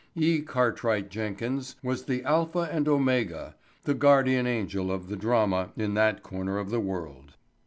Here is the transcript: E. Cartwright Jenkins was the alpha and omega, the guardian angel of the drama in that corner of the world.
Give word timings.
E. 0.15 0.41
Cartwright 0.41 1.11
Jenkins 1.11 1.75
was 1.83 2.05
the 2.05 2.23
alpha 2.23 2.67
and 2.71 2.87
omega, 2.87 3.53
the 3.83 3.93
guardian 3.93 4.47
angel 4.47 4.91
of 4.91 5.09
the 5.09 5.15
drama 5.15 5.71
in 5.77 5.93
that 5.93 6.23
corner 6.23 6.57
of 6.57 6.71
the 6.71 6.79
world. 6.79 7.35